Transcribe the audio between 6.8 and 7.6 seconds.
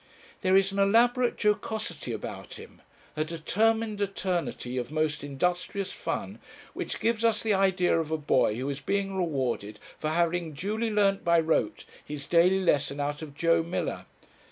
gives us the